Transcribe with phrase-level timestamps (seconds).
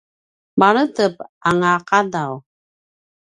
[0.59, 2.33] maledepanga a ’adav